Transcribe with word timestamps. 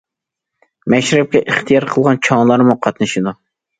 مەشرەپكە 0.93 1.43
ئىختىيار 1.47 1.87
قىلغان 1.93 2.21
چوڭلارمۇ 2.29 2.77
قاتنىشىدۇ. 2.87 3.37